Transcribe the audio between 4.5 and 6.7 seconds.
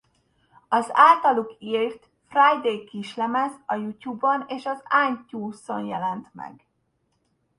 az iTunes-on jelent meg.